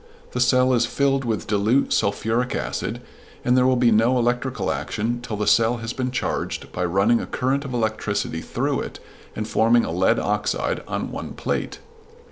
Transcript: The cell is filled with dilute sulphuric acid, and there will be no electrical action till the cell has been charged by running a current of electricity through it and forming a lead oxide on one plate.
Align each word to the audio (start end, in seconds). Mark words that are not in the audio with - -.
The 0.31 0.39
cell 0.41 0.73
is 0.73 0.87
filled 0.87 1.25
with 1.25 1.45
dilute 1.45 1.93
sulphuric 1.93 2.55
acid, 2.55 3.01
and 3.45 3.55
there 3.55 3.67
will 3.67 3.75
be 3.75 3.91
no 3.91 4.17
electrical 4.17 4.71
action 4.71 5.21
till 5.21 5.37
the 5.37 5.45
cell 5.45 5.77
has 5.77 5.93
been 5.93 6.09
charged 6.09 6.71
by 6.71 6.85
running 6.85 7.21
a 7.21 7.27
current 7.27 7.65
of 7.65 7.71
electricity 7.75 8.41
through 8.41 8.79
it 8.79 8.99
and 9.35 9.47
forming 9.47 9.85
a 9.85 9.91
lead 9.91 10.17
oxide 10.17 10.81
on 10.87 11.11
one 11.11 11.33
plate. 11.35 11.81